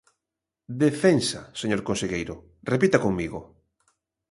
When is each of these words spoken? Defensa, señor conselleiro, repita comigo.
Defensa, 0.83 1.41
señor 1.61 1.81
conselleiro, 1.89 2.35
repita 2.71 3.03
comigo. 3.05 3.39